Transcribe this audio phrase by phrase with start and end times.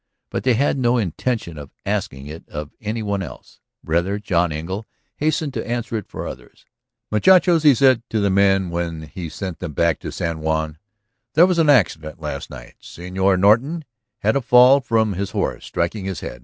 [0.31, 3.59] But they had no intention of asking it of any one else.
[3.83, 6.65] Rather John Engle hastened to answer it for others.
[7.11, 10.79] "Muchachos" he said to the men when he sent them back to San Juan,
[11.35, 12.77] "there was an accident last night.
[12.81, 13.85] Señor Norton
[14.21, 16.39] had a fall from his horse, striking his head.